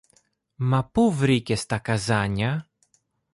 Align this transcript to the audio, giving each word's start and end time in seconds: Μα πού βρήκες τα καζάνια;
Μα 0.55 0.85
πού 0.85 1.11
βρήκες 1.13 1.65
τα 1.65 1.79
καζάνια; 1.79 2.69